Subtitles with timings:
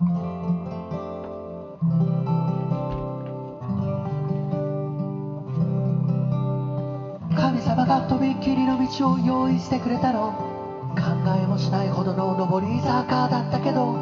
[0.00, 0.08] 神
[7.60, 10.32] 様がとびっきりの道を用意してくれたの。
[10.96, 11.02] 考
[11.36, 13.94] えもしないほどの上り坂だったけど。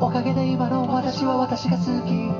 [0.00, 2.32] おかげで今の私は私が好き。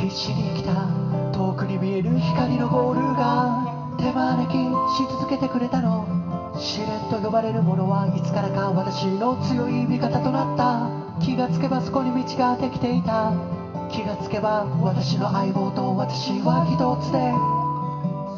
[0.00, 0.88] 必死に生きた。
[1.32, 3.77] 遠くに見える光のゴールが。
[3.98, 4.52] 手招き
[4.96, 6.06] し続けてくれたの。
[6.56, 10.88] 試練と呼ばれるものはいつからか私の強い味方となった。
[11.20, 13.32] 気がつけばそこに道ができていた。
[13.90, 17.34] 気がつけば私の相棒と私は一つで。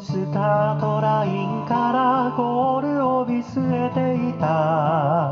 [0.03, 5.31] スタートラインからゴールを見据えていた。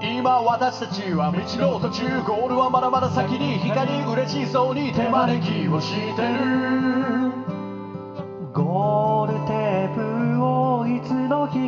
[0.00, 7.32] 今私たちは道の途中ゴールはまだまだ先に光嬉しそうに手招きをしてる。
[8.52, 9.05] ゴー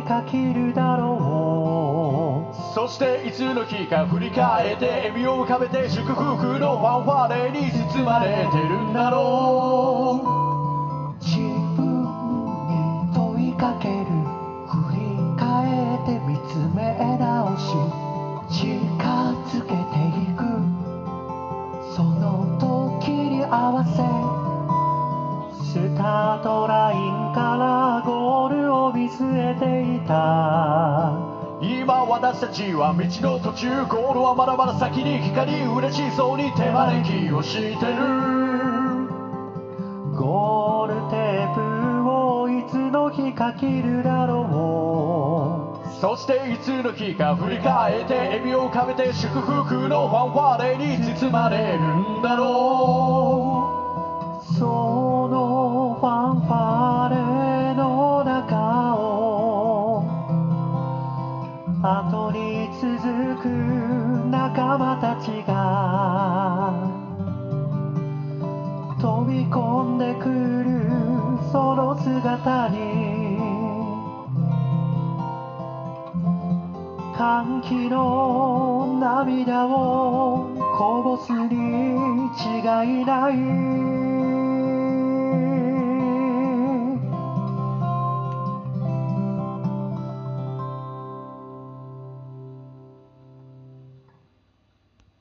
[0.09, 11.37] か切るだろうそしていつの日か振り返って笑みを浮かべて祝福のファンファーレに包まれてるんだろう自
[11.77, 12.01] 分
[12.65, 14.05] に問いかける
[14.65, 17.77] 振り返って見つめ直し
[18.49, 18.65] 近
[19.45, 20.41] づけていく
[21.95, 24.01] その時に合わせ
[25.71, 27.78] スタートラインから
[29.09, 31.13] 据えていた。
[31.61, 37.95] う今私たちは道の途中ゴールはまだまだ先に光嬉しそうに手招きをしてる。
[40.15, 45.89] ゴールテープをいつの日か切るだろう。
[45.99, 53.48] そしていつの日か振り返って笑みを浮かべて祝福のファンファーレに包まれるんだろ
[61.97, 63.47] 後に続く
[64.29, 66.71] 仲間たちが
[69.01, 73.39] 飛び込んでくるその姿に
[77.17, 80.47] 歓喜の涙を
[80.77, 84.68] こぼすに違いない。